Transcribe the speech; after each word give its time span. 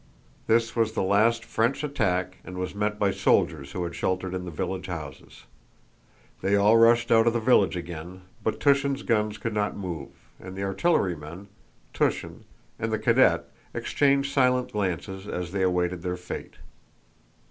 This 0.47 0.75
was 0.75 0.93
the 0.93 1.03
last 1.03 1.45
French 1.45 1.83
attack 1.83 2.39
and 2.43 2.57
was 2.57 2.73
met 2.73 2.97
by 2.97 3.11
soldiers 3.11 3.73
who 3.73 3.83
had 3.83 3.93
sheltered 3.93 4.33
in 4.33 4.45
the 4.45 4.49
village 4.49 4.87
houses. 4.87 5.45
They 6.41 6.55
all 6.55 6.75
rushed 6.75 7.11
out 7.11 7.27
of 7.27 7.33
the 7.33 7.39
village 7.39 7.75
again, 7.77 8.23
but 8.43 8.59
Túshin's 8.59 9.03
guns 9.03 9.37
could 9.37 9.53
not 9.53 9.77
move, 9.77 10.09
and 10.39 10.55
the 10.55 10.63
artillerymen, 10.63 11.49
Túshin, 11.93 12.45
and 12.79 12.91
the 12.91 12.97
cadet 12.97 13.45
exchanged 13.75 14.31
silent 14.33 14.71
glances 14.71 15.27
as 15.27 15.51
they 15.51 15.61
awaited 15.61 16.01
their 16.01 16.17
fate. 16.17 16.55